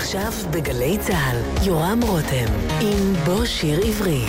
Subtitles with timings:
[0.00, 4.24] עכשיו בגלי צה"ל, יורם רותם, עם בוא שיר עברי.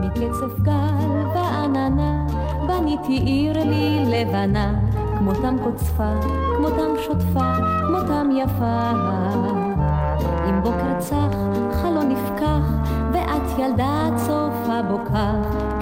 [0.00, 2.26] מקצף גל ועננה,
[2.66, 4.74] בניתי עיר לי לבנה,
[5.18, 6.12] כמותם קוצפה,
[6.56, 7.52] כמותם שוטפה,
[7.86, 8.90] כמותם יפה.
[10.48, 11.43] אם בוקר צח,
[13.64, 15.32] ואת ילדה צופה בוקה,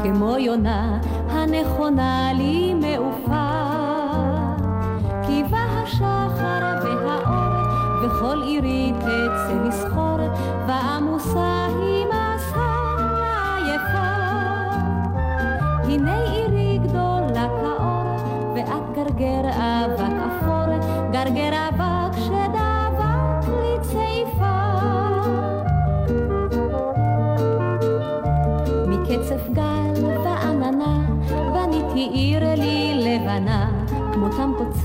[0.02, 0.98] כמו יונה
[1.30, 3.48] הנכונה לי מעופה.
[5.50, 7.54] בא השחר והאור,
[8.02, 10.18] וכל עירי תצא לסחור,
[10.66, 12.72] ועמוסה היא מסע
[13.56, 14.12] עייפה.
[15.84, 18.16] הנה עירי גדולה כאור,
[18.54, 20.78] ואת גרגר אבק אפור,
[21.12, 21.50] גרגר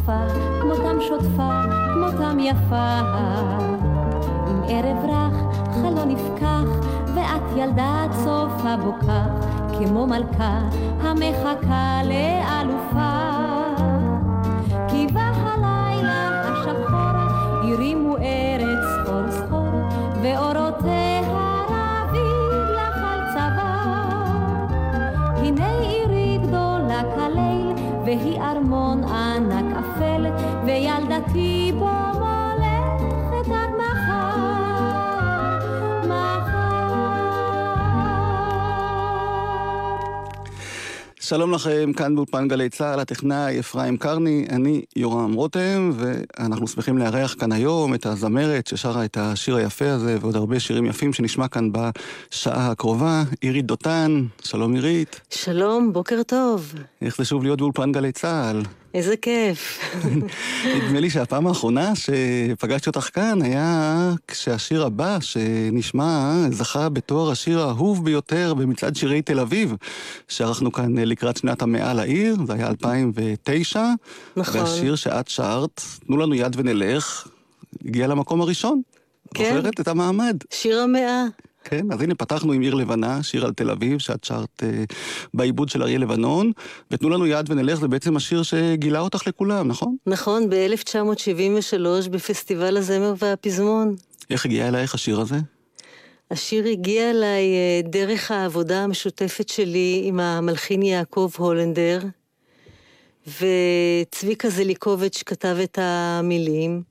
[0.08, 1.62] קוצפה, כמותם שוטפה,
[1.94, 3.00] כמותם יפה.
[4.48, 5.34] עם ערב רך,
[5.74, 9.26] חלון נפקח, ואת ילדה צופה בוקה,
[9.80, 10.60] כמו מלכה
[11.02, 13.12] המחכה לאלופה.
[14.88, 17.18] כי בא הלילה השחור,
[17.64, 19.70] הרימו ארץ סחור סחור,
[20.22, 21.22] ואורותיה
[21.70, 24.68] רבים לך על צוואר.
[25.38, 27.74] הנה עירי גדולה כליל,
[28.06, 28.67] והיא ארמון
[31.34, 34.38] וילדתי בו מולכת עד מחר,
[36.04, 36.88] מחר.
[41.20, 47.36] שלום לכם, כאן באולפן גלי צה"ל, הטכנאי אפרים קרני, אני יורם רותם, ואנחנו שמחים לארח
[47.40, 51.70] כאן היום את הזמרת ששרה את השיר היפה הזה, ועוד הרבה שירים יפים שנשמע כאן
[51.72, 55.22] בשעה הקרובה, עירית דותן, שלום עירית.
[55.30, 56.74] שלום, בוקר טוב.
[57.02, 58.62] איך זה שוב להיות באולפן גלי צה"ל?
[58.98, 59.80] איזה כיף.
[60.76, 68.06] נדמה לי שהפעם האחרונה שפגשתי אותך כאן היה כשהשיר הבא שנשמע זכה בתואר השיר האהוב
[68.06, 69.76] ביותר במצעד שירי תל אביב,
[70.28, 73.86] שערכנו כאן לקראת שנת המאה לעיר, זה היה 2009.
[74.38, 74.62] נכון.
[74.62, 77.28] והשיר שאת שרת, תנו לנו יד ונלך,
[77.86, 78.82] הגיע למקום הראשון.
[79.34, 79.56] כן.
[79.56, 80.38] זוכרת את המעמד?
[80.52, 81.24] שיר המאה.
[81.70, 84.84] כן, אז הנה פתחנו עם עיר לבנה, שיר על תל אביב, שאת שרת אה,
[85.34, 86.52] בעיבוד של אריה לבנון,
[86.92, 89.96] ותנו לנו יד ונלך, זה בעצם השיר שגילה אותך לכולם, נכון?
[90.06, 93.96] נכון, ב-1973 בפסטיבל הזמר והפזמון.
[94.30, 95.36] איך הגיע אלייך השיר הזה?
[96.32, 102.00] השיר הגיע אליי אה, דרך העבודה המשותפת שלי עם המלחין יעקב הולנדר,
[103.28, 106.82] וצביקה זליקוביץ' כתב את המילים,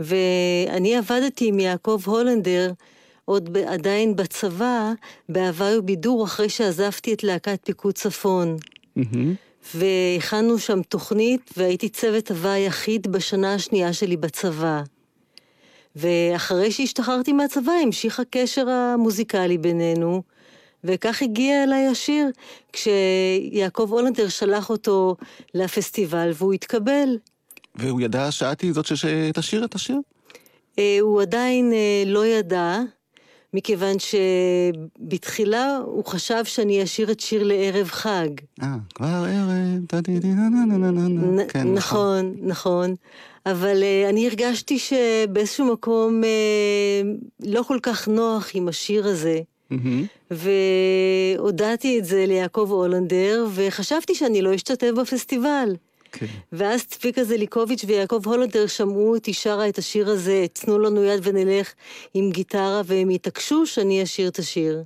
[0.00, 2.72] ואני עבדתי עם יעקב הולנדר
[3.28, 4.92] עוד ב- עדיין בצבא,
[5.28, 8.56] בהוואי ובידור, אחרי שעזבתי את להקת פיקוד צפון.
[9.74, 14.82] והכנו שם תוכנית, והייתי צוות הוואי היחיד בשנה השנייה שלי בצבא.
[15.96, 20.22] ואחרי שהשתחררתי מהצבא, המשיך הקשר המוזיקלי בינינו,
[20.84, 22.26] וכך הגיע אליי השיר,
[22.72, 25.16] כשיעקב הולנדר שלח אותו
[25.54, 27.18] לפסטיבל והוא התקבל.
[27.74, 30.00] והוא ידע שאת היא זאת שתשיר את השיר?
[30.78, 32.78] אה, הוא עדיין אה, לא ידע,
[33.54, 33.96] מכיוון
[34.98, 38.28] שבתחילה הוא חשב שאני אשיר את שיר לערב חג.
[38.62, 41.42] אה, כבר ערב, טה-די-די, נה נה נה נה נה נה.
[41.42, 42.94] נ- כן, נכון, נכון.
[43.46, 49.40] אבל uh, אני הרגשתי שבאיזשהו מקום uh, לא כל כך נוח עם השיר הזה.
[49.70, 50.04] מהמם.
[50.30, 55.74] והודעתי את זה ליעקב הולנדר, וחשבתי שאני לא אשתתף בפסטיבל.
[56.12, 56.26] כן.
[56.52, 61.72] ואז צביקה זליקוביץ' ויעקב הולנדר שמעו אותי שרה את השיר הזה, תנו לנו יד ונלך
[62.14, 64.82] עם גיטרה, והם התעקשו שאני אשיר את השיר.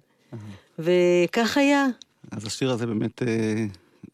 [0.78, 1.86] וכך היה.
[2.30, 3.64] אז השיר הזה באמת אה,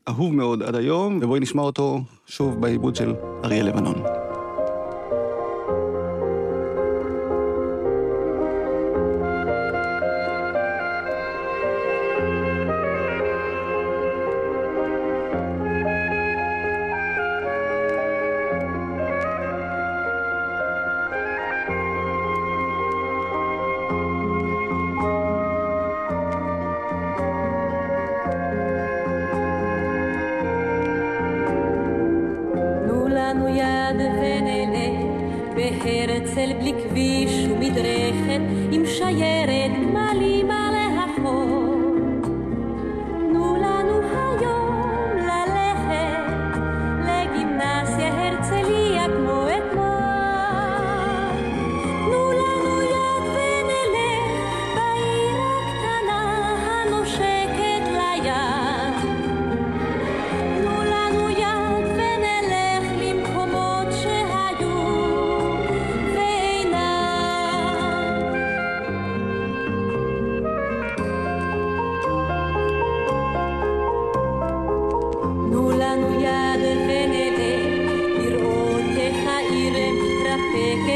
[0.08, 3.14] אהוב מאוד עד היום, ובואי נשמע אותו שוב בעיבוד של
[3.44, 4.27] אריה לבנון.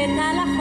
[0.05, 0.52] pena la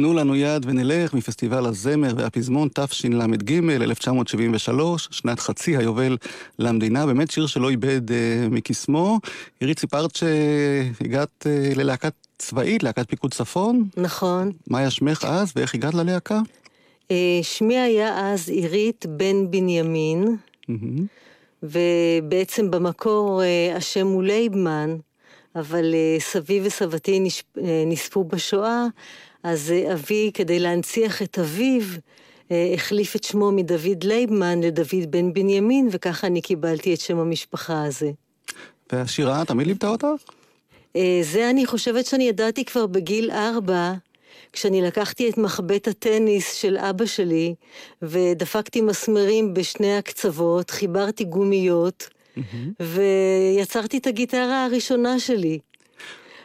[0.00, 6.16] תנו לנו יד ונלך מפסטיבל הזמר והפזמון תשל"ג, 1973, שנת חצי היובל
[6.58, 9.18] למדינה, באמת שיר שלא איבד אה, מקסמו.
[9.60, 13.84] עירית, סיפרת שהגעת אה, ללהקת צבאית, להקת פיקוד צפון.
[13.96, 14.52] נכון.
[14.66, 16.40] מה היה שמך אז ואיך הגעת ללהקה?
[17.10, 20.36] אה, שמי היה אז עירית בן בנימין,
[20.70, 21.02] mm-hmm.
[21.62, 24.96] ובעצם במקור אה, השם הוא לייבמן,
[25.56, 27.28] אבל אה, סבי וסבתי
[27.58, 28.86] אה, נספו בשואה.
[29.42, 31.82] אז אה, אבי, כדי להנציח את אביו,
[32.50, 37.84] אה, החליף את שמו מדוד לייבמן לדוד בן בנימין, וככה אני קיבלתי את שם המשפחה
[37.84, 38.10] הזה.
[38.92, 40.06] והשירה, תמיד לימדה אותך?
[40.96, 43.92] אה, זה אני חושבת שאני ידעתי כבר בגיל ארבע,
[44.52, 47.54] כשאני לקחתי את מחבט הטניס של אבא שלי,
[48.02, 52.08] ודפקתי מסמרים בשני הקצוות, חיברתי גומיות.
[52.80, 55.58] ויצרתי את הגיטרה הראשונה שלי.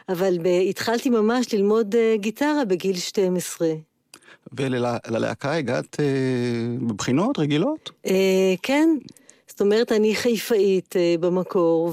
[0.08, 0.38] אבל
[0.70, 3.68] התחלתי ממש ללמוד אה, גיטרה בגיל 12.
[4.52, 6.06] וללהקה הגעת אה,
[6.86, 7.90] בבחינות רגילות?
[8.06, 8.88] אה, כן.
[9.46, 11.92] זאת אומרת, אני חיפאית אה, במקור,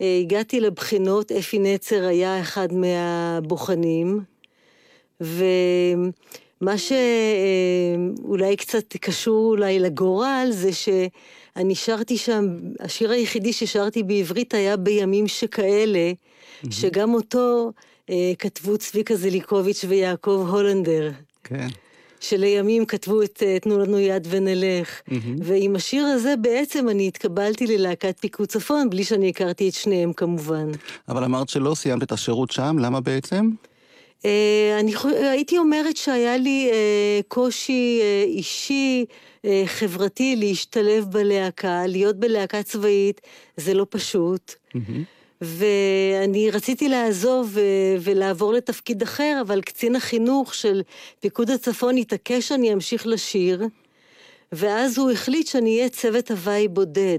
[0.00, 4.20] והגעתי לבחינות, אפי נצר היה אחד מהבוחנים,
[5.20, 10.70] ומה שאולי אה, קצת קשור אולי לגורל, זה
[11.56, 12.46] שאני שרתי שם,
[12.80, 16.12] השיר היחידי ששרתי בעברית היה בימים שכאלה,
[16.70, 17.72] שגם אותו
[18.10, 21.10] אה, כתבו צביקה זליקוביץ' ויעקב הולנדר.
[21.44, 21.68] כן.
[22.20, 25.00] שלימים כתבו את אה, תנו לנו יד ונלך.
[25.08, 25.12] Mm-hmm.
[25.42, 30.70] ועם השיר הזה בעצם אני התקבלתי ללהקת פיקוד צפון, בלי שאני הכרתי את שניהם כמובן.
[31.08, 33.50] אבל אמרת שלא סיימת את השירות שם, למה בעצם?
[34.22, 34.26] Uh,
[34.80, 34.92] אני
[35.30, 39.04] הייתי אומרת שהיה לי uh, קושי uh, אישי,
[39.66, 43.20] חברתי, להשתלב בלהקה, להיות בלהקה צבאית,
[43.56, 44.54] זה לא פשוט.
[45.40, 47.56] ואני רציתי לעזוב
[48.00, 50.82] ולעבור לתפקיד אחר, אבל קצין החינוך של
[51.20, 53.62] פיקוד הצפון התעקש שאני אמשיך לשיר,
[54.52, 57.18] ואז הוא החליט שאני אהיה צוות הוואי בודד.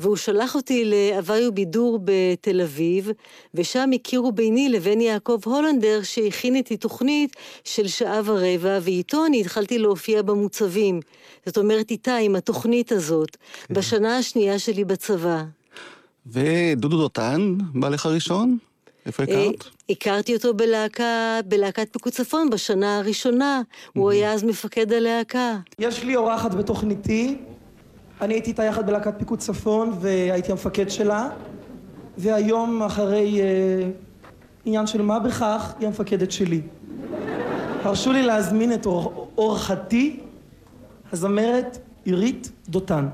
[0.00, 3.10] והוא שלח אותי להוואי ובידור בתל אביב,
[3.54, 9.78] ושם הכירו ביני לבין יעקב הולנדר, שהכין איתי תוכנית של שעה ורבע, ואיתו אני התחלתי
[9.78, 11.00] להופיע במוצבים.
[11.46, 13.74] זאת אומרת, איתה, עם התוכנית הזאת, כן.
[13.74, 15.44] בשנה השנייה שלי בצבא.
[16.26, 18.58] ודודו דותן, בעלך הראשון?
[19.06, 19.77] איפה אה, הכרת?
[19.90, 21.04] הכרתי אותו בלהקה,
[21.46, 23.62] בלהקת פיקוד צפון בשנה הראשונה.
[23.94, 25.56] הוא היה אז מפקד הלהקה.
[25.78, 27.36] יש לי אורחת בתוכניתי,
[28.20, 31.28] אני הייתי איתה יחד בלהקת פיקוד צפון והייתי המפקד שלה,
[32.18, 33.46] והיום אחרי אה,
[34.64, 36.60] עניין של מה בכך, היא המפקדת שלי.
[37.82, 40.20] הרשו לי להזמין את אור- אורחתי,
[41.12, 43.08] הזמרת עירית דותן.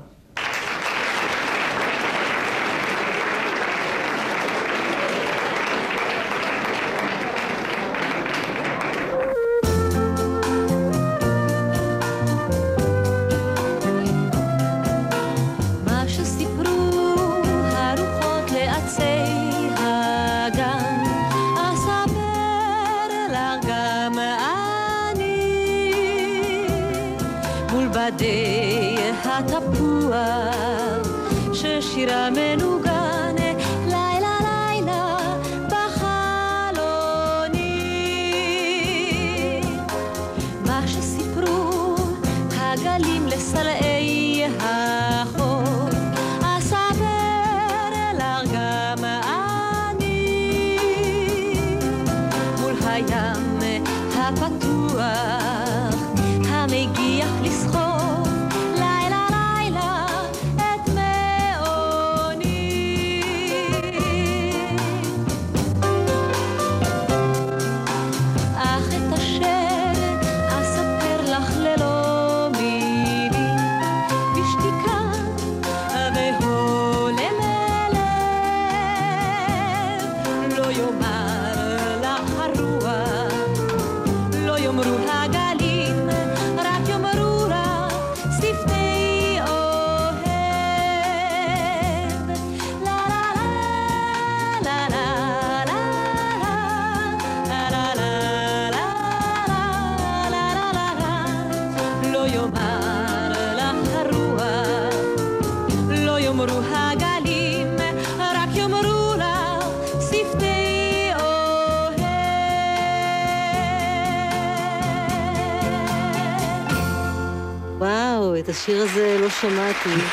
[118.35, 119.89] וואו, את השיר הזה לא שמעתי.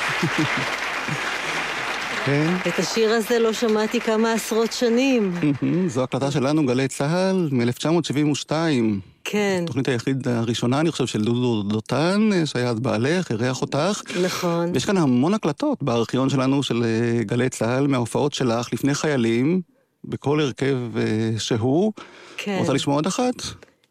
[2.26, 2.54] כן.
[2.68, 5.32] את השיר הזה לא שמעתי כמה עשרות שנים.
[5.86, 8.52] זו הקלטה שלנו, גלי צה"ל, מ-1972.
[9.24, 14.02] כן, התוכנית היחיד הראשונה, אני חושב, של דודו דותן, אה, שהיה אז בעלך, אירח אותך.
[14.22, 14.70] נכון.
[14.72, 19.60] ויש כאן המון הקלטות בארכיון שלנו של אה, גלי צה"ל, מההופעות שלך לפני חיילים,
[20.04, 21.92] בכל הרכב אה, שהוא.
[22.36, 22.56] כן.
[22.60, 23.34] רוצה לשמוע עוד אחת?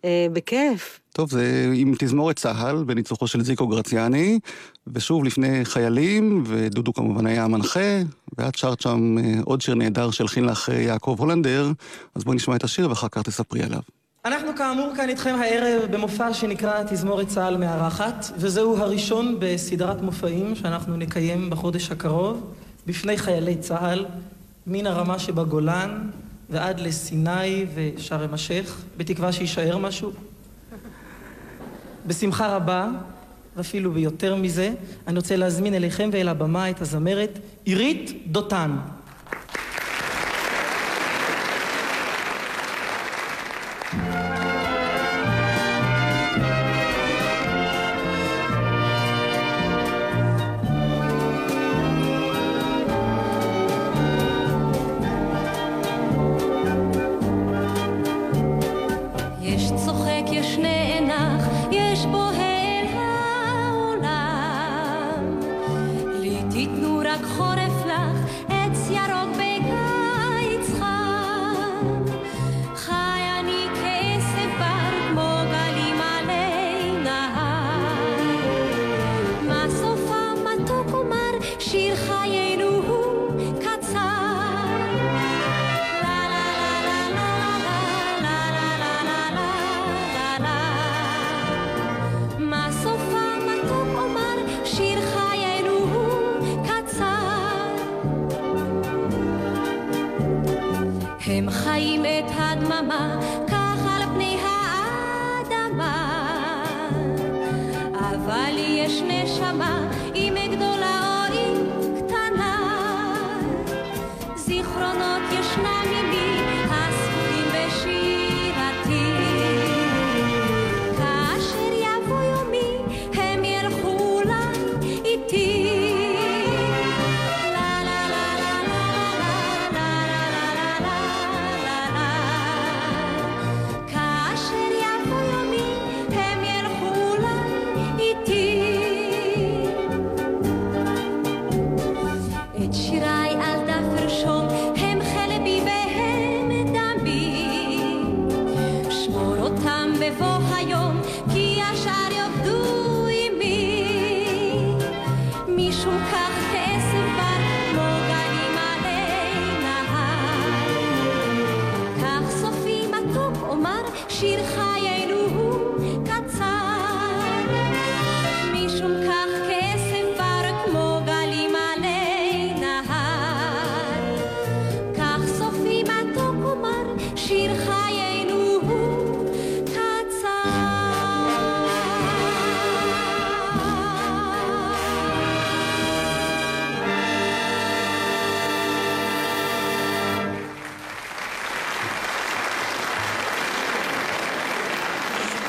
[0.05, 0.99] אה, בכיף.
[1.13, 4.39] טוב, זה עם תזמורת צה"ל, בניצוחו של זיקו גרציאני,
[4.87, 8.01] ושוב לפני חיילים, ודודו כמובן היה המנחה,
[8.37, 11.71] ואת שרת שם אה, עוד שיר נהדר שהלחין לך אה, יעקב הולנדר,
[12.15, 13.81] אז בואי נשמע את השיר ואחר כך תספרי עליו.
[14.25, 20.97] אנחנו כאמור כאן איתכם הערב במופע שנקרא תזמורת צה"ל מארחת, וזהו הראשון בסדרת מופעים שאנחנו
[20.97, 22.53] נקיים בחודש הקרוב
[22.87, 24.05] בפני חיילי צה"ל,
[24.67, 26.09] מן הרמה שבגולן
[26.51, 30.11] ועד לסיני ושארם א-שייח, בתקווה שיישאר משהו.
[32.07, 32.89] בשמחה רבה,
[33.57, 34.73] ואפילו ביותר מזה,
[35.07, 38.77] אני רוצה להזמין אליכם ואל הבמה את הזמרת עירית דותן.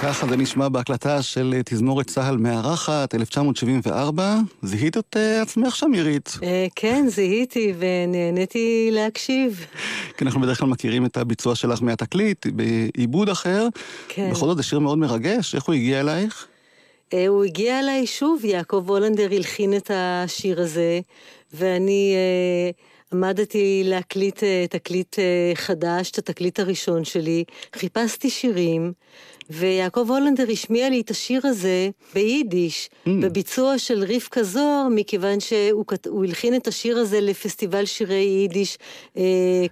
[0.03, 4.37] ככה זה נשמע בהקלטה של אה, תזמורת צה"ל מארחת, 1974.
[4.63, 6.39] זיהית את אה, עצמך שם, עירית?
[6.43, 9.67] אה, כן, זיהיתי ונהניתי להקשיב.
[10.17, 13.69] כי אנחנו בדרך כלל מכירים את הביצוע שלך מהתקליט, בעיבוד אחר.
[14.09, 14.31] כן.
[14.31, 16.47] בכל זאת זה שיר מאוד מרגש, איך הוא הגיע אלייך?
[17.29, 21.01] הוא הגיע אליי שוב, יעקב הולנדר הלחין את השיר הזה,
[21.55, 22.15] ואני
[23.13, 25.17] עמדתי להקליט תקליט
[25.55, 27.45] חדש, את התקליט הראשון שלי,
[27.77, 28.93] חיפשתי שירים,
[29.51, 33.11] ויעקב הולנדר השמיע לי את השיר הזה ביידיש, Mm.
[33.23, 38.79] בביצוע של רבקה זוהר, מכיוון שהוא כת- הלחין את השיר הזה לפסטיבל שירי יידיש
[39.17, 39.23] אה,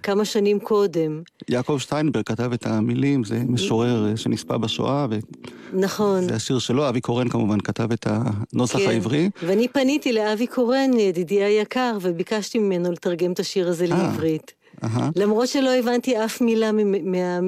[0.03, 1.21] כמה שנים קודם.
[1.49, 5.05] יעקב שטיינברג כתב את המילים, זה משורר אה, שנספה בשואה,
[5.73, 6.19] נכון.
[6.23, 8.89] וזה השיר שלו, אבי קורן כמובן כתב את הנוסח כן.
[8.89, 9.29] העברי.
[9.43, 13.89] ואני פניתי לאבי קורן, ידידי היקר, וביקשתי ממנו לתרגם את השיר הזה אה.
[13.89, 14.53] לעברית.
[14.83, 15.09] אהה.
[15.15, 17.39] למרות שלא הבנתי אף מילה ממ- מה,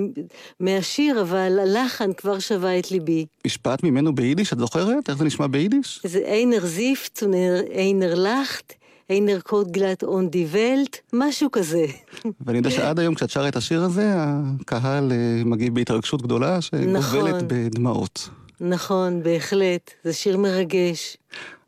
[0.59, 3.25] מהשיר, אבל הלחן כבר שווה את ליבי.
[3.47, 5.09] משפט ממנו ביידיש, את זוכרת?
[5.09, 6.01] איך זה נשמע ביידיש?
[6.05, 8.73] זה איינר זיפט ואיינר לחט,
[9.09, 11.85] איינר קוד גלט און די ולט, משהו כזה.
[12.45, 16.93] ואני יודע שעד היום כשאת שרה את השיר הזה, הקהל אה, מגיב בהתרגשות גדולה שגובלת
[16.93, 17.39] נכון.
[17.47, 18.29] בדמעות.
[18.61, 21.17] נכון, בהחלט, זה שיר מרגש.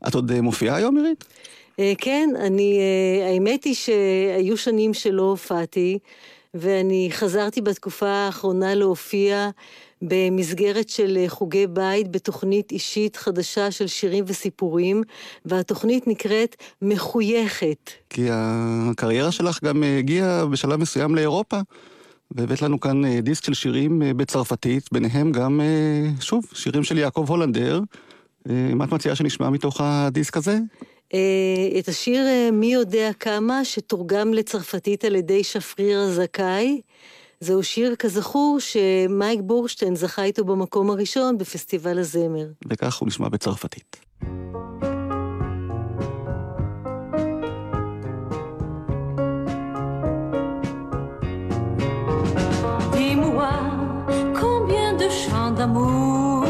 [0.07, 1.23] את עוד אה, מופיעה היום, עירית?
[1.79, 5.99] אה, כן, אני, אה, האמת היא שהיו שנים שלא הופעתי,
[6.53, 9.49] ואני חזרתי בתקופה האחרונה להופיע
[10.01, 15.03] במסגרת של אה, חוגי בית בתוכנית אישית חדשה של שירים וסיפורים,
[15.45, 17.91] והתוכנית נקראת מחויכת.
[18.09, 21.59] כי הקריירה שלך גם הגיעה בשלב מסוים לאירופה,
[22.31, 25.61] והבאת לנו כאן דיסק של שירים בצרפתית, ביניהם גם,
[26.19, 27.81] שוב, שירים של יעקב הולנדר.
[28.45, 30.57] מה את מציעה שנשמע מתוך הדיסק הזה?
[31.15, 36.81] אה, את השיר אה, מי יודע כמה, שתורגם לצרפתית על ידי שפריר הזכאי.
[37.39, 42.47] זהו שיר, כזכור, שמייק בורשטיין זכה איתו במקום הראשון בפסטיבל הזמר.
[42.69, 43.97] וכך הוא נשמע בצרפתית.
[55.59, 56.45] D'amour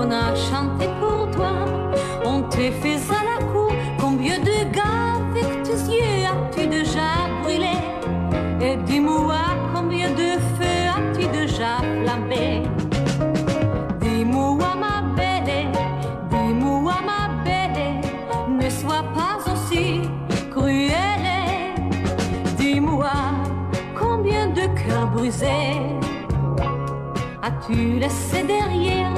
[0.00, 1.54] on a chanté pour toi,
[2.24, 2.89] on t'est fait
[27.70, 29.12] as-tu laissé derrière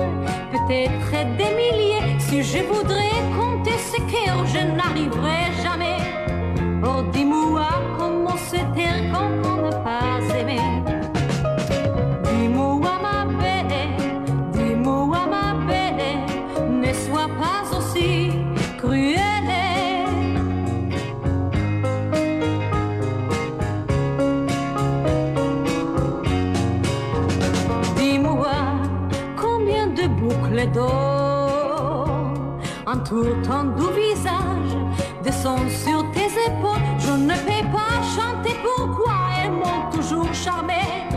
[0.50, 2.18] Peut-être des milliers.
[2.18, 5.96] Si je voudrais compter ces cœurs, je n'arriverai jamais.
[6.84, 10.20] Oh, dis-moi comment se taire quand on n'a pas
[30.66, 32.06] d'or
[32.86, 34.76] entourent ton doux visage,
[35.22, 36.82] descendent sur tes épaules.
[36.98, 41.11] Je ne peux pas chanter pourquoi elles m'ont toujours charmé.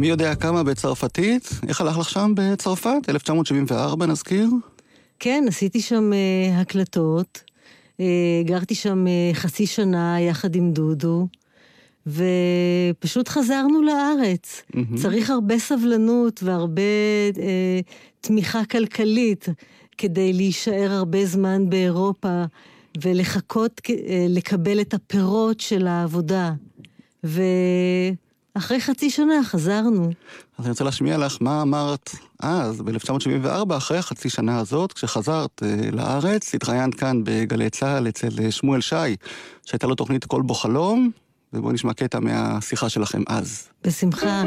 [0.00, 1.50] מי יודע כמה בצרפתית?
[1.68, 3.08] איך הלך לך שם בצרפת?
[3.08, 4.48] 1974 נזכיר?
[5.18, 7.42] כן, עשיתי שם uh, הקלטות.
[7.98, 8.02] Uh,
[8.44, 11.26] גרתי שם uh, חצי שנה יחד עם דודו,
[12.06, 14.62] ופשוט חזרנו לארץ.
[14.62, 15.02] Mm-hmm.
[15.02, 16.82] צריך הרבה סבלנות והרבה
[17.34, 17.38] uh,
[18.20, 19.48] תמיכה כלכלית
[19.98, 22.44] כדי להישאר הרבה זמן באירופה
[23.02, 23.90] ולחכות uh,
[24.28, 26.52] לקבל את הפירות של העבודה.
[27.24, 27.42] ו...
[28.54, 30.10] אחרי חצי שנה חזרנו.
[30.58, 32.10] אז אני רוצה להשמיע לך מה אמרת
[32.40, 38.50] אז, ב-1974, אחרי החצי שנה הזאת, כשחזרת uh, לארץ, התראיינת כאן בגלי צה"ל אצל uh,
[38.50, 39.16] שמואל שי,
[39.66, 41.10] שהייתה לו תוכנית כל בו חלום,
[41.52, 43.68] ובואו נשמע קטע מהשיחה שלכם אז.
[43.84, 44.42] בשמחה.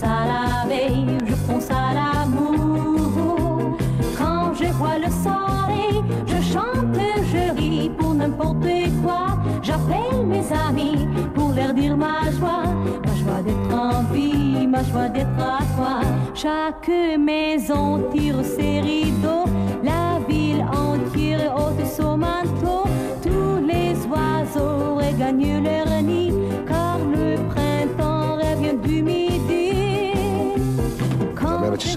[0.00, 3.76] Pense à la veille, je pense à l'amour.
[4.16, 6.96] Quand je vois le soleil, je chante,
[7.32, 8.66] je ris pour n'importe
[9.02, 9.38] quoi.
[9.62, 12.64] J'appelle mes amis pour leur dire ma joie,
[13.04, 16.00] ma joie d'être en vie, ma joie d'être à toi.
[16.34, 19.44] Chaque maison tire ses rideaux,
[19.82, 22.84] la ville entière ôte son manteau.
[23.22, 26.32] Tous les oiseaux regagnent leur nid,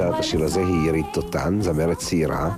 [0.02, 2.50] השיר הזה היא ירית דותן, זמרת צעירה,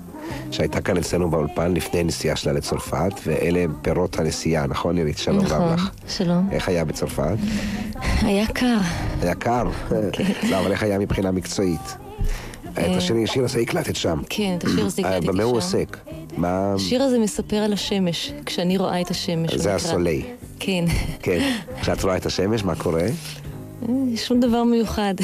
[0.51, 5.17] שהייתה כאן אצלנו באולפן לפני נסיעה שלה לצרפת, ואלה הם פירות הנסיעה, נכון ירית?
[5.17, 5.89] שלום נכון, רב לך.
[6.07, 6.49] שלום.
[6.51, 7.37] איך היה בצרפת?
[8.21, 8.77] היה קר.
[9.21, 9.69] היה קר?
[10.11, 10.23] כן.
[10.49, 11.95] לא, אבל איך היה מבחינה מקצועית?
[12.73, 14.21] את אה, השיר הזה הקלטת שם.
[14.29, 15.55] כן, את השיר הזה אה, הקלטתי במה הוא שם.
[15.55, 15.97] עוסק?
[16.37, 16.73] מה...
[16.75, 19.55] השיר הזה מספר על השמש, כשאני רואה את השמש.
[19.55, 19.75] זה.
[19.75, 20.23] הסולי.
[20.59, 20.85] כן.
[21.19, 21.53] כן.
[21.81, 23.01] כשאת רואה את השמש, מה קורה?
[23.01, 23.07] אה,
[24.15, 25.13] שום דבר מיוחד.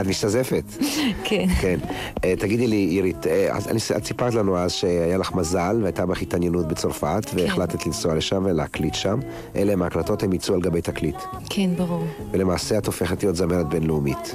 [0.00, 0.62] את משתזפת.
[1.24, 1.46] כן.
[1.60, 1.78] כן.
[2.24, 6.22] אה, תגידי לי, עירית, אה, אני- את סיפרת לנו אז שהיה לך מזל והייתה בך
[6.22, 7.36] התעניינות בצרפת, כן.
[7.38, 9.20] והחלטת לנסוע לשם ולהקליט שם.
[9.56, 11.16] אלה הם ההקלטות, הם יצאו על גבי תקליט.
[11.50, 12.04] כן, ברור.
[12.32, 14.34] ולמעשה את הופכת להיות זמרת בינלאומית.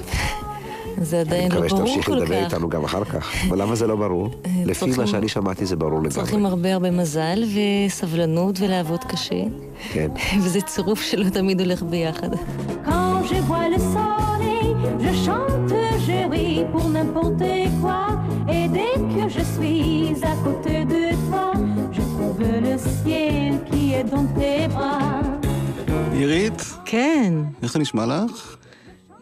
[1.02, 2.44] זה אני עדיין לא מקווה ברור שתמשיכי כל לדבר כך.
[2.54, 3.32] איתנו גם אחר כך.
[3.48, 4.30] אבל למה זה לא ברור?
[4.64, 6.50] לפי צריכים- מה שאני שמעתי זה ברור צריכים לגמרי.
[6.50, 7.44] הרבה הרבה מזל
[7.86, 9.42] וסבלנות ולעבוד קשה,
[9.92, 10.08] כן.
[10.42, 12.28] וזה צירוף שלא תמיד הולך ביחד.
[12.86, 12.90] Quand
[13.28, 14.67] je vois le soleil,
[15.04, 15.74] je chante,
[16.06, 17.42] je ris pour n'importe
[17.80, 18.04] quoi.
[18.48, 21.52] Et dès que je suis à côté de toi,
[21.96, 25.22] je trouve le ciel qui est dans tes bras.
[26.12, 27.32] עירית, כן,
[27.62, 28.56] איך זה נשמע לך?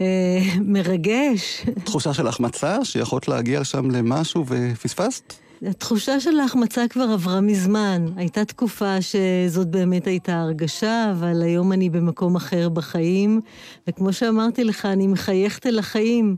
[0.01, 1.67] אה, מרגש.
[1.85, 5.35] תחושה של החמצה, שיכולת להגיע לשם למשהו ופספסת?
[5.63, 8.07] התחושה של ההחמצה כבר עברה מזמן.
[8.17, 13.41] הייתה תקופה שזאת באמת הייתה הרגשה, אבל היום אני במקום אחר בחיים,
[13.89, 16.37] וכמו שאמרתי לך, אני מחייכת אל החיים.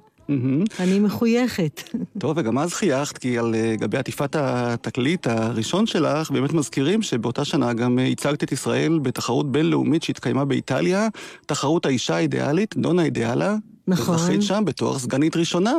[0.81, 1.83] אני מחויכת.
[2.19, 7.45] טוב, וגם אז חייכת, כי על אה, גבי עטיפת התקליט הראשון שלך, באמת מזכירים שבאותה
[7.45, 11.09] שנה גם אה, ייצגת את ישראל בתחרות בינלאומית שהתקיימה באיטליה,
[11.47, 13.57] תחרות האישה האידיאלית, דונה אידיאלה.
[13.87, 14.15] נכון.
[14.15, 15.75] וזכית שם בתואר סגנית ראשונה.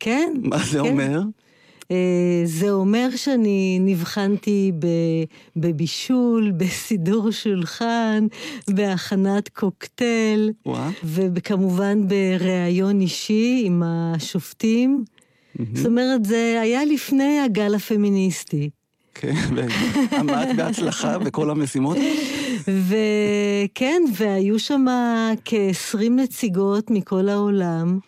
[0.00, 0.34] כן.
[0.42, 0.78] מה זה כן.
[0.78, 1.20] אומר?
[1.90, 4.72] אה, זה אומר שאני נבחנתי
[5.56, 8.26] בבישול, בסידור שולחן,
[8.70, 10.52] בהכנת קוקטייל.
[11.04, 15.04] וכמובן בריאיון אישי עם השופטים.
[15.74, 18.70] זאת אומרת, זה היה לפני הגל הפמיניסטי.
[19.14, 19.34] כן,
[20.10, 21.96] ועמדת בהצלחה בכל המשימות.
[22.64, 24.86] וכן, והיו שם
[25.44, 27.98] כ-20 נציגות מכל העולם,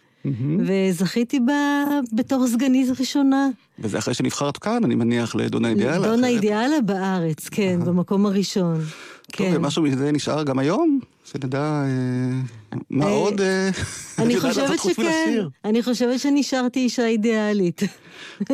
[0.67, 3.49] וזכיתי בה בתור סגנית ראשונה.
[3.79, 5.99] וזה אחרי שנבחרת כאן, אני מניח, לדונה אידיאלה.
[5.99, 8.75] אחרת- אידיאלה בארץ, כן, במקום הראשון.
[8.77, 8.85] טוב,
[9.33, 9.53] כן.
[9.57, 11.01] ומשהו מזה נשאר גם היום?
[11.25, 13.71] שנדע אה, מה אה, עוד אה,
[14.19, 15.39] אני חושבת שכן.
[15.65, 17.83] אני חושבת שנשארתי אישה אידיאלית.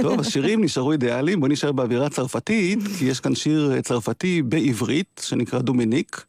[0.03, 5.21] טוב, השירים נשארו אידיאליים, בוא נשאר באווירה צרפתית, כי יש כאן שיר אה, צרפתי בעברית,
[5.25, 6.25] שנקרא דומיניק,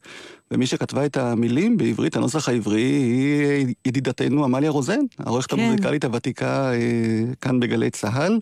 [0.51, 5.59] ומי שכתבה את המילים בעברית, הנוסח העברי, היא ידידתנו עמליה רוזן, העורכת כן.
[5.59, 6.77] המוזיקלית הוותיקה אה,
[7.41, 8.39] כאן בגלי צה"ל,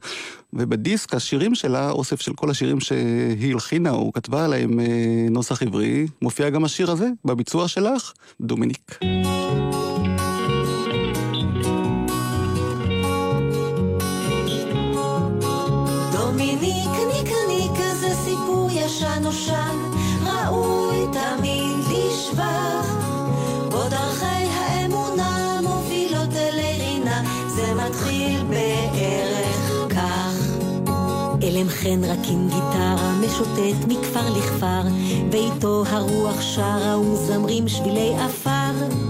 [0.54, 4.86] ובדיסק השירים שלה, אוסף של כל השירים שהיא הלחינה או כתבה עליהם אה,
[5.32, 9.00] נוסח עברי, מופיע גם השיר הזה, בביצוע שלך, דומיניק.
[16.12, 19.78] דומיניק, ניק, ניק, זה סיפור ישן נושן,
[20.26, 22.88] ראוי תמיד לשבח.
[23.72, 30.36] בו דרכי האמונה מובילות אלי רינה, זה מתחיל בערך כך.
[31.44, 34.82] אלם חן רק עם גיטרה, משוטט מכפר לכפר,
[35.32, 39.05] ואיתו הרוח שרה ומזמרים שבילי עפר.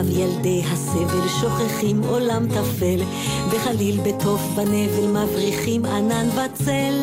[0.00, 3.02] אחריו ילדי הסבל שוכחים עולם טפל,
[3.50, 6.94] וחליל בתוף בנבל מבריחים ענן וצל.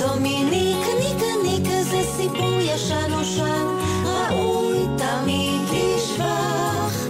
[0.00, 3.66] דומיניק, ניק, ניק, זה סיפור ישן נושן,
[4.04, 7.06] ראוי תמיד לשבח.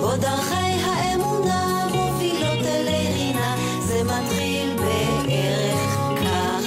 [0.00, 6.64] בו דרכי האמונה מובילות אלי רינה, זה מתחיל בערך כך.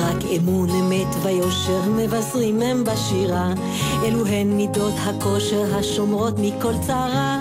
[0.00, 3.52] רק אמון אמת ויושר מבשרים הם בשירה,
[4.04, 7.40] אלו הן מידות הכושר השומרות מכל צרה.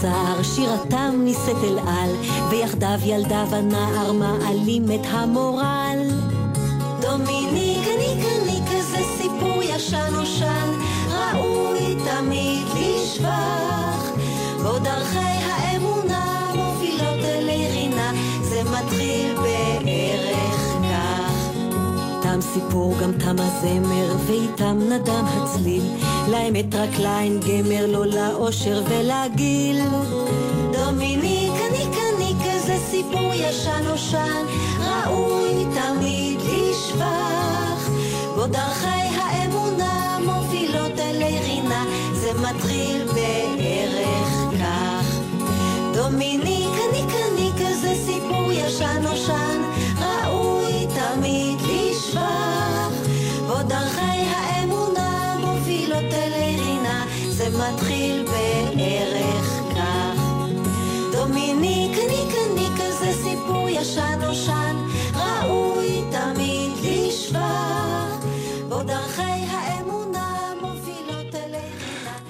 [0.00, 2.10] צער, שירתם נישאת אל על,
[2.50, 5.95] ויחדיו ילדה ונער מעלים את המורל.
[22.56, 25.82] תם סיפור גם תם הזמר, ואיתם נדם הצליל,
[26.28, 29.80] לאמת רק לעין גמר, לא לאושר ולגיל.
[30.72, 34.44] דומיניק, ניק, ניק, זה סיפור ישן נושן,
[34.80, 37.90] ראוי תמיד לשבח.
[38.34, 45.18] בו דרכי האמונה מובילות אלי רינה, זה מתחיל בערך כך.
[45.94, 49.62] דומיניק, ניק, ניק, זה סיפור ישן נושן,
[49.98, 51.55] ראוי תמיד
[55.96, 58.24] מובילות אלי רינה, זה מתחיל
[58.76, 59.45] בערך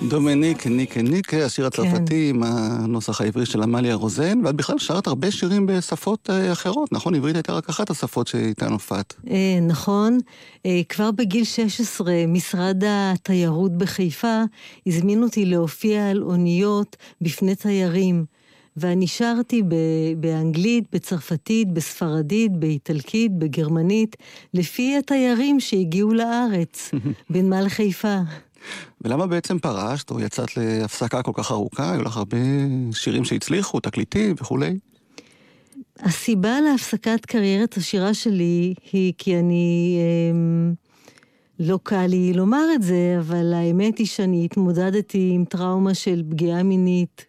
[0.09, 5.31] דומיניק ניקה ניקה, השיר הצרפתי עם הנוסח העברי של עמליה רוזן, ואת בכלל שרת הרבה
[5.31, 7.15] שירים בשפות אה, אחרות, נכון?
[7.15, 9.15] עברית הייתה רק אחת השפות שאיתן הופעת.
[9.31, 10.19] אה, נכון,
[10.67, 14.43] אה, כבר בגיל 16 משרד התיירות בחיפה
[14.87, 18.25] הזמין אותי להופיע על אוניות בפני תיירים.
[18.77, 19.63] ואני שרתי
[20.17, 24.17] באנגלית, בצרפתית, בספרדית, באיטלקית, בגרמנית,
[24.55, 26.91] לפי התיירים שהגיעו לארץ,
[27.31, 28.19] בנמל חיפה.
[29.07, 31.93] ולמה בעצם פרשת או יצאת להפסקה כל כך ארוכה?
[31.93, 32.37] היו לך הרבה
[32.93, 34.79] שירים שהצליחו, תקליטים וכולי.
[35.99, 39.99] הסיבה להפסקת קריירת השירה שלי היא כי אני...
[40.33, 40.75] אמ,
[41.61, 46.63] לא קל לי לומר את זה, אבל האמת היא שאני התמודדתי עם טראומה של פגיעה
[46.63, 47.27] מינית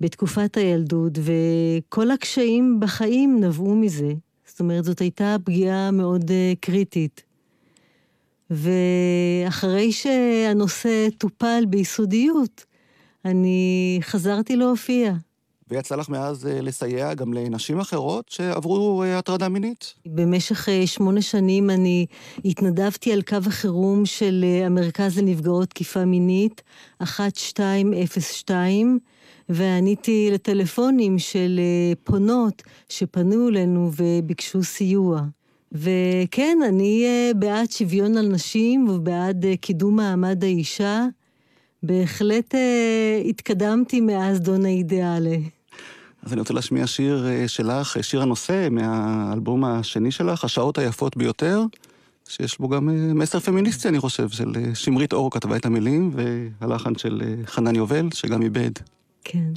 [0.00, 4.12] בתקופת הילדות, וכל הקשיים בחיים נבעו מזה.
[4.46, 7.33] זאת אומרת, זאת הייתה פגיעה מאוד uh, קריטית.
[8.50, 12.64] ואחרי שהנושא טופל ביסודיות,
[13.24, 15.12] אני חזרתי להופיע.
[15.70, 19.94] ויצא לך מאז אה, לסייע גם לנשים אחרות שעברו אה, הטרדה מינית?
[20.06, 22.06] במשך אה, שמונה שנים אני
[22.44, 26.62] התנדבתי על קו החירום של המרכז לנפגעות תקיפה מינית,
[27.02, 28.98] 1202,
[29.48, 31.60] ועניתי לטלפונים של
[32.04, 35.22] פונות שפנו אלינו וביקשו סיוע.
[35.74, 41.06] וכן, אני אה, בעד שוויון על נשים ובעד אה, קידום מעמד האישה.
[41.82, 45.36] בהחלט אה, התקדמתי מאז דונה אידיאלה.
[46.22, 51.62] אז אני רוצה להשמיע שיר שלך, שיר הנושא מהאלבום השני שלך, השעות היפות ביותר,
[52.28, 56.10] שיש בו גם מסר פמיניסטי, אני חושב, של שמרית אור כתבה את המילים,
[56.60, 58.72] והלחן של חנן יובל, שגם איבד.
[59.24, 59.52] כן.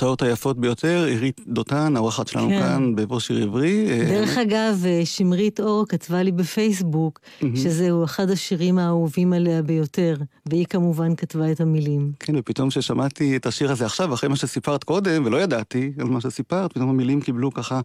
[0.00, 2.60] השעות היפות ביותר, עירית דותן, האורחת שלנו כן.
[2.60, 3.86] כאן בבוא שיר עברי.
[3.90, 7.46] אה, דרך אגב, אה, שמרית אור כתבה לי בפייסבוק, mm-hmm.
[7.54, 12.12] שזהו אחד השירים האהובים עליה ביותר, והיא כמובן כתבה את המילים.
[12.20, 16.20] כן, ופתאום כששמעתי את השיר הזה עכשיו, אחרי מה שסיפרת קודם, ולא ידעתי על מה
[16.20, 17.80] שסיפרת, פתאום המילים קיבלו ככה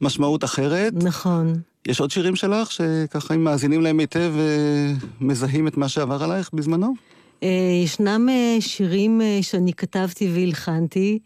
[0.00, 0.92] משמעות אחרת.
[1.02, 1.54] נכון.
[1.86, 6.50] יש עוד שירים שלך שככה אם מאזינים להם היטב אה, מזהים את מה שעבר עלייך
[6.52, 6.94] בזמנו?
[7.84, 8.28] ישנם
[8.60, 11.18] שירים שאני כתבתי והלחנתי,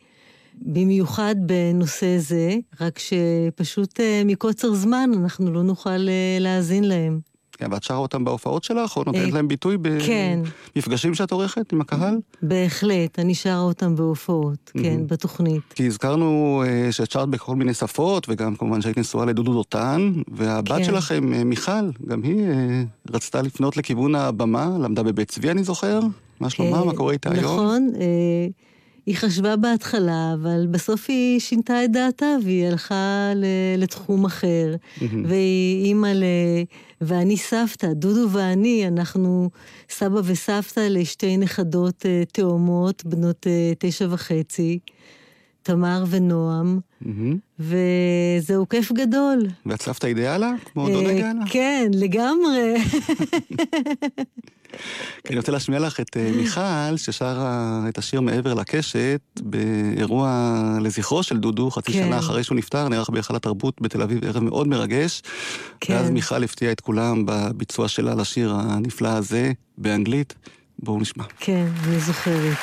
[0.67, 7.21] במיוחד בנושא זה, רק שפשוט אה, מקוצר זמן אנחנו לא נוכל אה, להאזין להם.
[7.53, 11.15] כן, ואת שרה אותם בהופעות שלך, או נותנת אה, להם ביטוי במפגשים כן.
[11.15, 12.19] שאת עורכת עם הקהל?
[12.43, 15.63] בהחלט, אני שרה אותם בהופעות, כן, בתוכנית.
[15.75, 20.85] כי הזכרנו שאת שרת בכל מיני שפות, וגם כמובן שהיית נשואה לדודו דותן, והבת כן.
[20.85, 22.47] שלכם, מיכל, גם היא
[23.11, 26.01] רצתה לפנות לכיוון הבמה, למדה בבית צבי, אני זוכר.
[26.41, 26.85] מה שלומה?
[26.85, 27.45] מה קורה איתה היום?
[27.45, 27.91] נכון.
[29.07, 33.33] היא חשבה בהתחלה, אבל בסוף היא שינתה את דעתה והיא הלכה
[33.79, 34.75] לתחום אחר.
[35.25, 36.25] והיא אימא ל...
[37.01, 39.51] ואני סבתא, דודו ואני, אנחנו
[39.91, 44.79] סבא וסבתא לשתי נכדות אה, תאומות, בנות אה, תשע וחצי,
[45.63, 46.81] תמר ונועם,
[47.59, 49.47] וזהו כיף גדול.
[49.67, 50.53] ואת סבתא אידיאלה?
[50.73, 51.43] כמו דודה אה, אידיאלה?
[51.51, 52.75] כן, לגמרי.
[55.29, 61.39] אני רוצה להשמיע לך את אה, מיכל, ששרה את השיר מעבר לקשת, באירוע לזכרו של
[61.39, 62.05] דודו, חצי כן.
[62.05, 65.23] שנה אחרי שהוא נפטר, נערך בהיכל התרבות בתל אביב, ערב מאוד מרגש.
[65.81, 65.95] כן.
[65.95, 70.35] ואז מיכל הפתיעה את כולם בביצוע שלה לשיר הנפלא הזה, באנגלית.
[70.79, 71.25] בואו נשמע.
[71.39, 72.57] כן, אני זוכרת.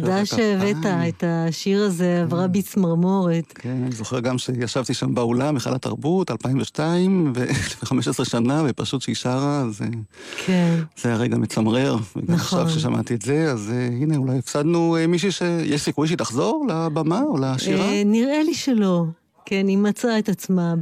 [0.00, 0.76] תודה שהבאת
[1.08, 3.52] את השיר הזה, עברה בי צמרמורת.
[3.54, 9.14] כן, אני זוכר גם שישבתי שם באולם, היכל התרבות, 2002, ולפני 15 שנה, ופשוט שהיא
[9.14, 9.84] שרה, זה...
[10.46, 10.76] כן.
[10.96, 11.96] זה היה רגע מצמרר.
[12.16, 12.60] וגם נכון.
[12.60, 15.42] עכשיו ששמעתי את זה, אז אה, הנה, אולי הפסדנו אה, מישהי ש...
[15.64, 17.84] יש סיכוי שהיא תחזור לבמה או לשירה?
[17.84, 19.04] אה, נראה לי שלא.
[19.46, 20.74] כן, היא מצאה את עצמה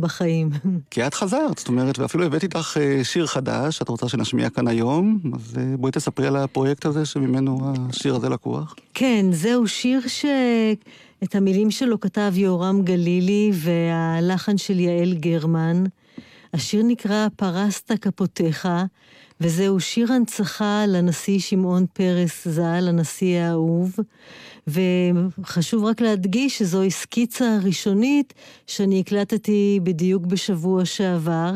[0.00, 0.50] בחיים.
[0.90, 4.68] כי את חזרת, זאת אומרת, ואפילו הבאתי איתך אה, שיר חדש, שאת רוצה שנשמיע כאן
[4.68, 8.74] היום, אז אה, בואי תספרי על הפרויקט הזה שממנו השיר הזה לקוח.
[8.94, 15.84] כן, זהו שיר שאת המילים שלו כתב יהורם גלילי והלחן של יעל גרמן.
[16.54, 18.68] השיר נקרא פרסת כפותיך,
[19.40, 23.96] וזהו שיר הנצחה לנשיא שמעון פרס ז"ל, הנשיא האהוב.
[24.66, 28.34] וחשוב רק להדגיש שזוהי סקיצה ראשונית
[28.66, 31.52] שאני הקלטתי בדיוק בשבוע שעבר.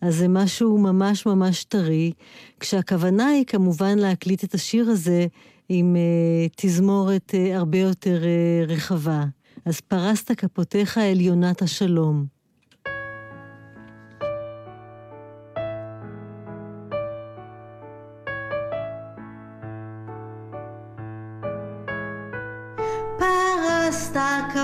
[0.00, 2.12] אז זה משהו ממש ממש טרי,
[2.60, 5.26] כשהכוונה היא כמובן להקליט את השיר הזה
[5.68, 9.24] עם uh, תזמורת uh, הרבה יותר uh, רחבה.
[9.64, 12.41] אז פרסת כפותיך אל יונת השלום.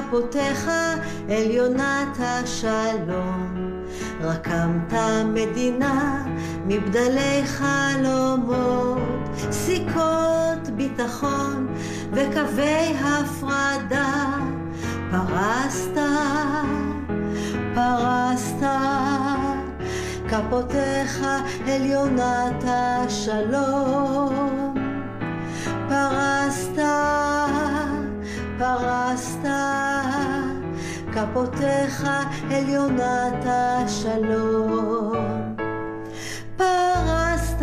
[0.09, 0.70] כפותיך
[1.28, 3.54] אל יונת השלום,
[4.20, 4.92] רקמת
[5.34, 6.24] מדינה
[6.66, 8.98] מבדלי חלומות,
[9.50, 11.68] סיכות ביטחון
[12.12, 14.24] וקווי הפרדה,
[15.11, 15.98] פרסת,
[17.74, 18.66] פרסת
[20.28, 21.26] כפותיך
[21.66, 24.34] אל יונת השלום,
[25.88, 26.78] פרסת
[28.59, 29.48] פרסת
[31.12, 32.06] כפותיך
[32.50, 35.12] אל יונת השלום.
[36.56, 37.62] פרסת,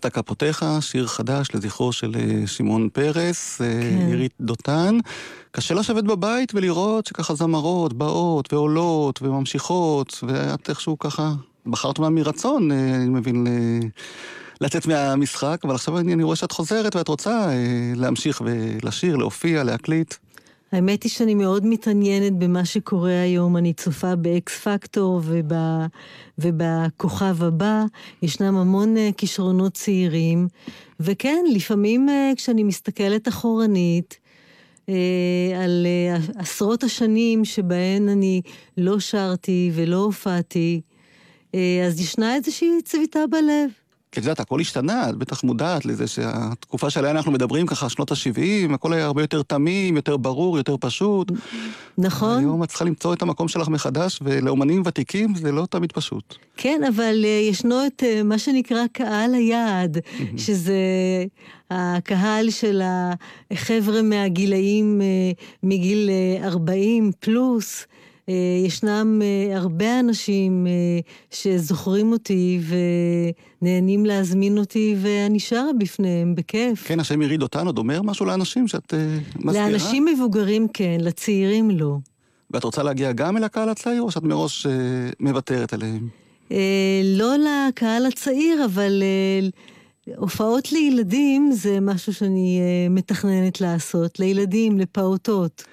[0.00, 4.06] פרסת כפותיך, שיר חדש לזכרו של אה, שמעון פרס, אה, כן.
[4.06, 4.98] עירית דותן.
[5.50, 11.32] קשה לשבת בבית ולראות שככה זמרות באות ועולות וממשיכות, ואת איכשהו ככה
[11.66, 13.46] בחרת אומנם מרצון, אה, אני מבין,
[14.60, 17.48] לצאת מהמשחק, אבל עכשיו אני, אני רואה שאת חוזרת ואת רוצה
[17.96, 20.14] להמשיך ולשיר, להופיע, להקליט.
[20.72, 23.56] האמת היא שאני מאוד מתעניינת במה שקורה היום.
[23.56, 25.52] אני צופה באקס פקטור וב,
[26.38, 27.84] ובכוכב הבא.
[28.22, 30.48] ישנם המון אה, כישרונות צעירים.
[31.00, 34.18] וכן, לפעמים אה, כשאני מסתכלת אחורנית,
[34.88, 34.94] אה,
[35.64, 35.86] על
[36.36, 38.42] עשרות השנים שבהן אני
[38.76, 40.80] לא שרתי ולא הופעתי,
[41.86, 43.70] אז ישנה איזושהי צביטה בלב.
[44.12, 48.12] כי את יודעת, הכל השתנה, את בטח מודעת לזה שהתקופה שעליה אנחנו מדברים ככה, שנות
[48.12, 51.32] ה-70, הכל היה הרבה יותר תמים, יותר ברור, יותר פשוט.
[51.98, 52.38] נכון?
[52.38, 56.34] היום את צריכה למצוא את המקום שלך מחדש, ולאומנים ותיקים זה לא תמיד פשוט.
[56.56, 59.98] כן, אבל אה, ישנו את אה, מה שנקרא קהל היעד,
[60.36, 60.74] שזה
[61.70, 62.82] הקהל של
[63.50, 65.06] החבר'ה מהגילאים, אה,
[65.62, 67.86] מגיל אה, 40 פלוס.
[68.30, 70.72] אה, ישנם אה, הרבה אנשים אה,
[71.30, 72.60] שזוכרים אותי
[73.62, 76.86] ונהנים להזמין אותי, ואני שרה בפניהם בכיף.
[76.86, 78.94] כן, השם יריד אותן עוד אומר משהו לאנשים שאת
[79.36, 79.68] מזכירה?
[79.68, 81.96] לאנשים מבוגרים כן, לצעירים לא.
[82.50, 84.66] ואת רוצה להגיע גם אל הקהל הצעיר, או שאת מראש
[85.20, 86.08] מוותרת עליהם?
[87.04, 89.02] לא לקהל הצעיר, אבל
[90.16, 92.60] הופעות לילדים זה משהו שאני
[92.90, 94.20] מתכננת לעשות.
[94.20, 95.64] לילדים, לפעוטות.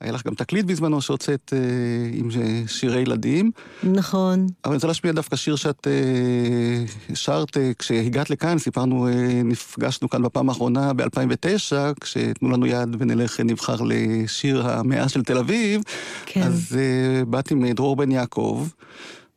[0.00, 1.58] היה לך גם תקליט בזמנו שהוצאת אה,
[2.12, 2.28] עם
[2.66, 3.50] שירי ילדים,
[3.82, 4.40] נכון.
[4.40, 9.12] אבל אני רוצה להשמיע דווקא שיר שאת אה, שרת אה, כשהגעת לכאן, סיפרנו, אה,
[9.44, 15.80] נפגשנו כאן בפעם האחרונה ב-2009, כשתנו לנו יד ונלך נבחר לשיר המאה של תל אביב,
[16.26, 16.42] כן.
[16.42, 18.68] אז אה, באת עם אה, דרור בן יעקב,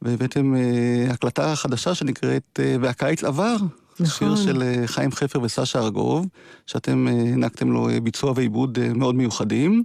[0.01, 0.61] והבאתם אה,
[1.09, 3.55] הקלטה חדשה שנקראת אה, "והקיץ עבר".
[3.99, 4.35] נכון.
[4.35, 6.25] שיר של אה, חיים חפר וסשה ארגוב,
[6.65, 9.83] שאתם אה, הענקתם לו ביצוע ועיבוד מאוד מיוחדים.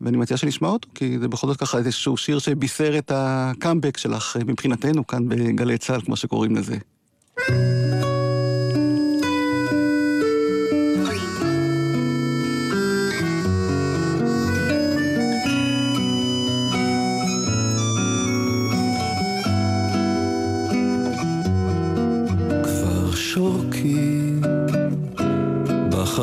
[0.00, 4.36] ואני מציע שנשמע אותו, כי זה בכל זאת ככה איזשהו שיר שבישר את הקאמבק שלך
[4.36, 6.76] אה, מבחינתנו כאן בגלי צה"ל, כמו שקוראים לזה.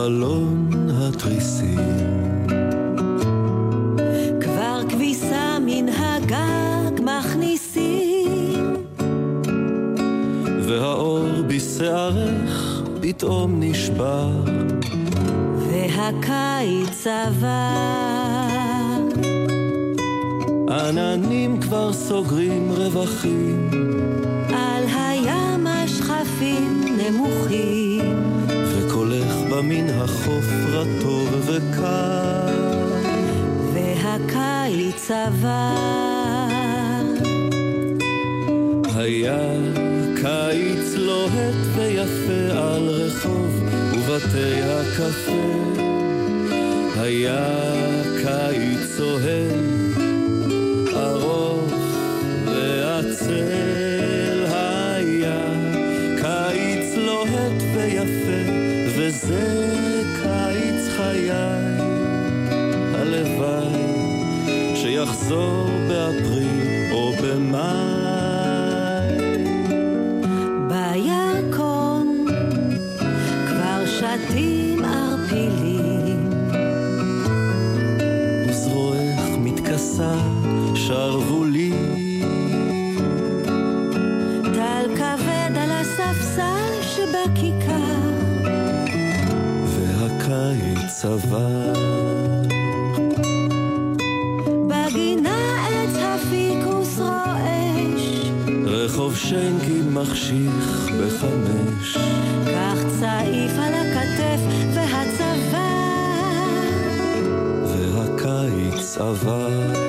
[0.03, 0.07] כבר
[16.03, 18.47] והקיץ עבר.
[20.69, 23.69] עננים כבר סוגרים רווחים.
[24.49, 28.23] על הים השכפים נמוכים.
[28.47, 32.83] וקולך במין החוף רטוב וקר.
[33.73, 36.53] והקיץ עבר.
[38.95, 39.47] היה
[40.15, 45.92] קיץ לוהט ויפה על רחוב ובתי הקפה
[47.25, 47.62] היה
[98.93, 101.97] רחוב שיינקין מחשיך בחמש.
[102.45, 104.39] כך צעיף על הכתף
[104.73, 105.69] והצבא.
[107.65, 109.82] והקיץ עבר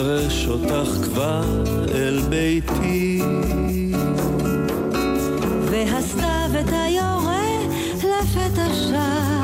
[0.00, 1.44] מגרש אותך כבר
[1.94, 3.22] אל ביתי.
[5.70, 7.58] והסתיו את היורה
[7.96, 9.42] לפתע שם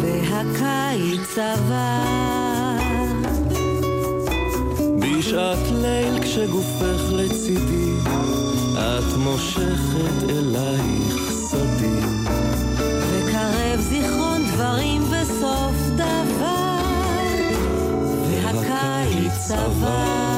[0.00, 2.78] והקיץ עבר.
[4.98, 7.94] בשעת ליל כשגופך לצידי
[8.74, 12.24] את מושכת אלייך סדים
[13.10, 15.83] וקרב זיכרון דברים בסוף
[19.46, 20.33] והקיץ עבר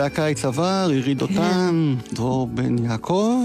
[0.00, 3.36] והקיץ עבר, עירי דותן, דרור בן יעקב,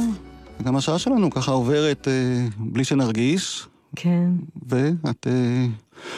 [0.59, 3.67] וגם השעה שלנו ככה עוברת אה, בלי שנרגיש.
[3.95, 4.29] כן.
[4.67, 5.65] ואת אה,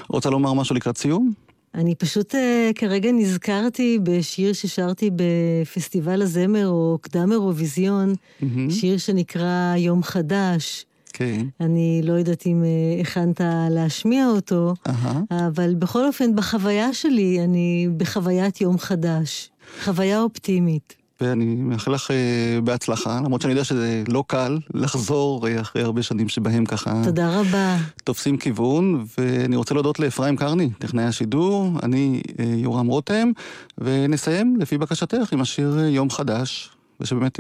[0.10, 1.34] רוצה לומר משהו לקראת סיום?
[1.76, 8.70] אני פשוט אה, כרגע נזכרתי בשיר ששרתי בפסטיבל הזמר או קדם אירוויזיון, מהמם.
[8.70, 10.86] שיר שנקרא יום חדש.
[11.14, 11.46] כן.
[11.60, 15.22] אני לא יודעת אם אה, הכנת להשמיע אותו, אהה.
[15.48, 19.50] אבל בכל אופן, בחוויה שלי, אני בחוויית יום חדש.
[19.84, 20.96] חוויה אופטימית.
[21.22, 26.04] ואני מאחל לך אה, בהצלחה, למרות שאני יודע שזה לא קל לחזור אה, אחרי הרבה
[26.04, 27.78] שנים שבהם ככה תודה רבה.
[28.04, 33.32] תופסים כיוון, ואני רוצה להודות לאפרים קרני, טכנאי השידור, אני אה, יורם רותם,
[33.78, 37.40] ונסיים לפי בקשתך עם השיר יום חדש, ושבאמת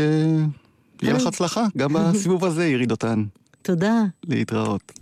[1.02, 1.26] יהיה לך.
[1.28, 3.24] הצלחה, גם בסיבוב הזה, עירי דותן.
[3.62, 4.04] תודה.
[4.28, 4.94] להתראות.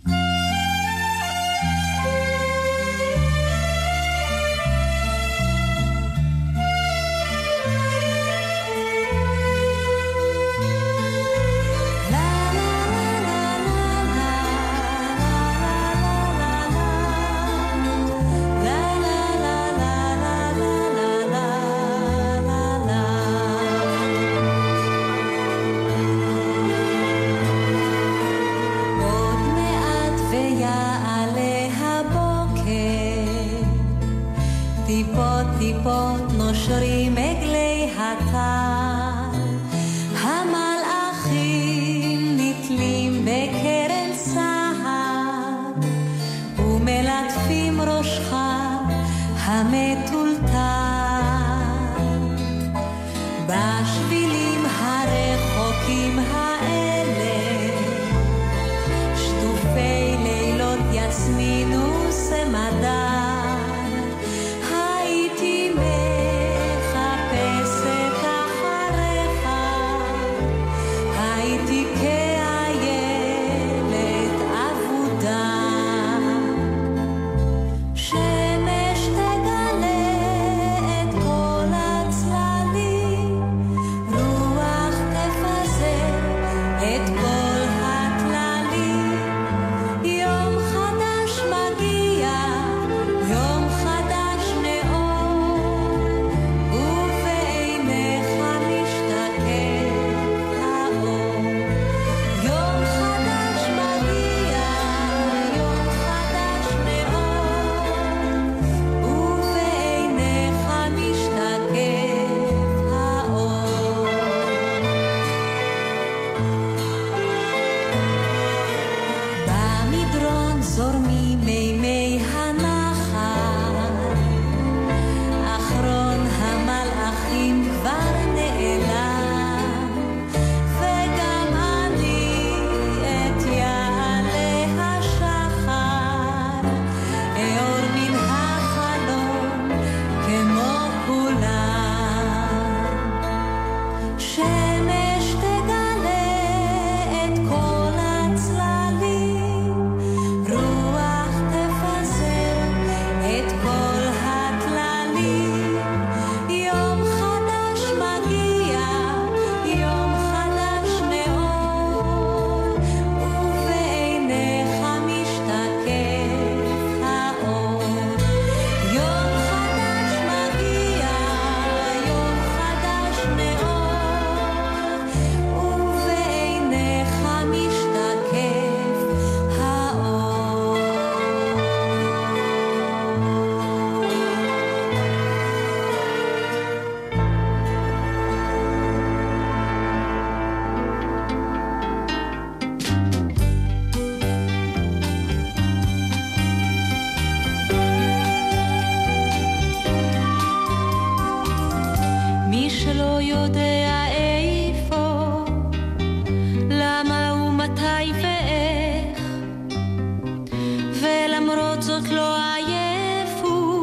[211.48, 213.82] ולמרות זאת לא עייפו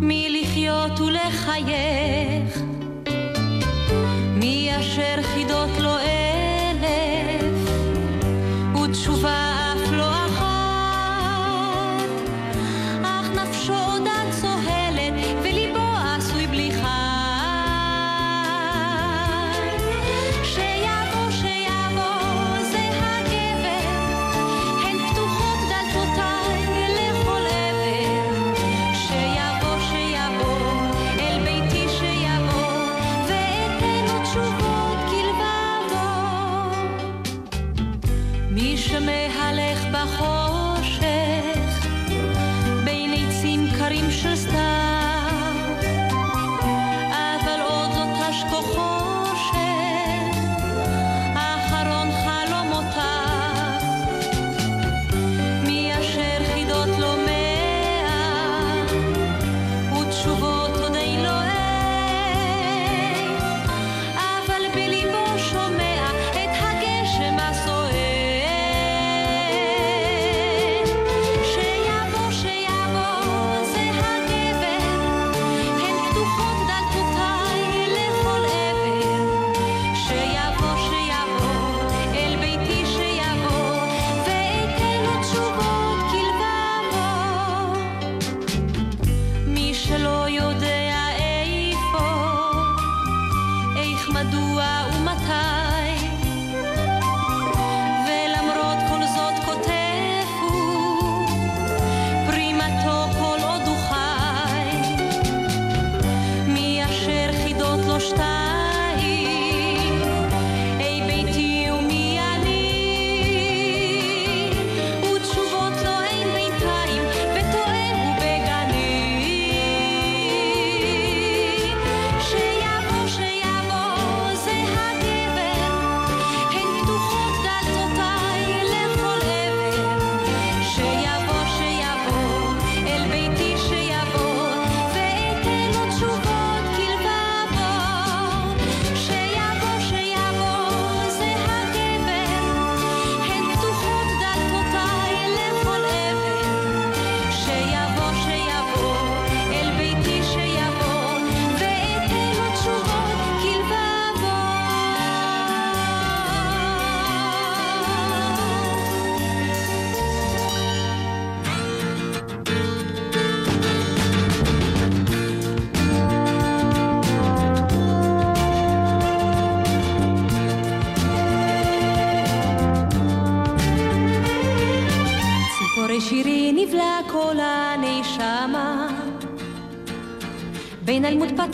[0.00, 2.03] מלחיות ולחייך.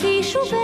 [0.03, 0.60] 一束北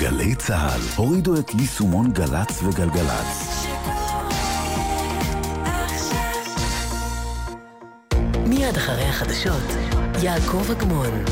[0.00, 3.66] גלי צה"ל הורידו את יישומון גל"צ וגלגלצ.
[8.46, 9.62] מיד אחרי החדשות,
[10.22, 11.24] יעקב אגמון.